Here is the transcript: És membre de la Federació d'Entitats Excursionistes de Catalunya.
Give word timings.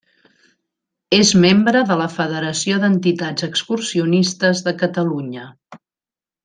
És 1.17 1.33
membre 1.43 1.83
de 1.91 1.97
la 2.01 2.07
Federació 2.15 2.81
d'Entitats 2.85 3.49
Excursionistes 3.51 4.67
de 4.69 4.75
Catalunya. 4.85 5.49